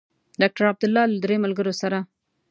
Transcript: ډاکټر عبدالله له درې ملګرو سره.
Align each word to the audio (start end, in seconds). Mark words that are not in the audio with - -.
ډاکټر 0.41 0.63
عبدالله 0.71 1.03
له 1.09 1.17
درې 1.23 1.35
ملګرو 1.43 1.73
سره. 1.81 1.99